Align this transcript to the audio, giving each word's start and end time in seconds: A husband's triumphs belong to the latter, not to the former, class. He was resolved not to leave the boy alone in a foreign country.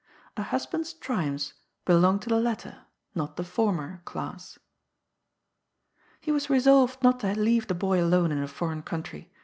A 0.35 0.41
husband's 0.41 0.93
triumphs 0.93 1.53
belong 1.85 2.17
to 2.21 2.29
the 2.29 2.39
latter, 2.39 2.87
not 3.13 3.37
to 3.37 3.43
the 3.43 3.47
former, 3.47 4.01
class. 4.03 4.57
He 6.21 6.31
was 6.31 6.49
resolved 6.49 7.03
not 7.03 7.19
to 7.19 7.35
leave 7.39 7.67
the 7.67 7.75
boy 7.75 8.01
alone 8.03 8.31
in 8.31 8.41
a 8.41 8.47
foreign 8.47 8.81
country. 8.81 9.31